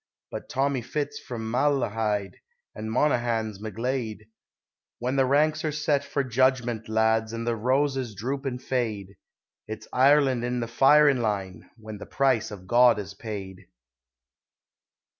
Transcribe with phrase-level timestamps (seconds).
[0.31, 2.37] But Tommy Fitz from Malahide,
[2.73, 4.21] and Monaghan's McGlade,
[4.97, 9.15] When the ranks are set for judgment, lads, and the roses droop and fade,
[9.67, 13.67] It's "Ireland in the firin' line!" when the price of God is paid.